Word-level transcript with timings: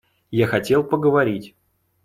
Я 0.31 0.47
хотел 0.47 0.83
поговорить. 0.83 1.55